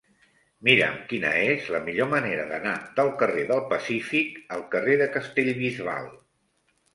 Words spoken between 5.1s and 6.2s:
Castellbisbal.